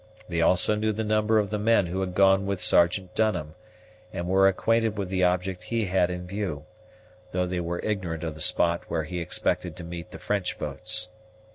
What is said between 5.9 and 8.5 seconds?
in view, though they were ignorant of the